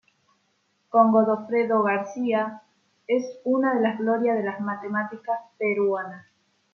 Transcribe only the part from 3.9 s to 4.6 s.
glorias de la